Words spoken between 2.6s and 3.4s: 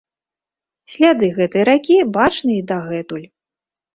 і дагэтуль.